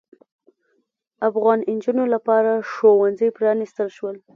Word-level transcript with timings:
افغان 1.29 1.59
نجونو 1.75 2.03
لپاره 2.13 2.51
ښوونځي 2.71 3.27
پرانیستل 3.37 3.87
شول. 3.97 4.15